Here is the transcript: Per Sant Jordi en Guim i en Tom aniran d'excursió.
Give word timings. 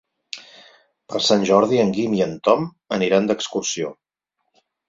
Per 1.11 1.21
Sant 1.25 1.45
Jordi 1.51 1.83
en 1.83 1.93
Guim 1.97 2.17
i 2.21 2.25
en 2.29 2.35
Tom 2.49 2.67
aniran 2.99 3.29
d'excursió. 3.31 3.93